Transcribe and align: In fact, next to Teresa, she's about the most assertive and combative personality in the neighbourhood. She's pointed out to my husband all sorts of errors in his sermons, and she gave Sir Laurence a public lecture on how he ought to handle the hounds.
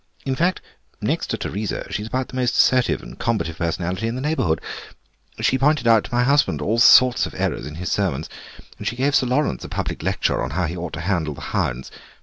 In 0.25 0.35
fact, 0.35 0.61
next 0.99 1.27
to 1.27 1.37
Teresa, 1.37 1.85
she's 1.91 2.07
about 2.07 2.29
the 2.29 2.35
most 2.35 2.55
assertive 2.57 3.03
and 3.03 3.19
combative 3.19 3.59
personality 3.59 4.07
in 4.07 4.15
the 4.15 4.21
neighbourhood. 4.21 4.59
She's 5.41 5.59
pointed 5.59 5.87
out 5.87 6.05
to 6.05 6.15
my 6.15 6.23
husband 6.23 6.59
all 6.59 6.79
sorts 6.79 7.27
of 7.27 7.35
errors 7.37 7.67
in 7.67 7.75
his 7.75 7.91
sermons, 7.91 8.27
and 8.79 8.87
she 8.87 8.95
gave 8.95 9.13
Sir 9.13 9.27
Laurence 9.27 9.63
a 9.63 9.69
public 9.69 10.01
lecture 10.01 10.41
on 10.41 10.49
how 10.57 10.65
he 10.65 10.75
ought 10.75 10.93
to 10.93 11.01
handle 11.01 11.35
the 11.35 11.41
hounds. 11.53 11.91